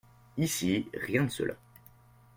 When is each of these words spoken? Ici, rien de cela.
Ici, 0.39 0.89
rien 0.95 1.25
de 1.25 1.29
cela. 1.29 1.53